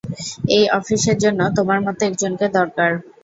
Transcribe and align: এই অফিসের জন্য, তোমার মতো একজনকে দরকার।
এই 0.55 0.65
অফিসের 0.71 1.17
জন্য, 1.23 1.39
তোমার 1.57 1.79
মতো 1.85 2.01
একজনকে 2.05 2.45
দরকার। 2.57 2.91